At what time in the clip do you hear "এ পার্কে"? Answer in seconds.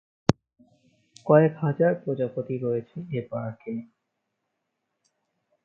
3.11-3.73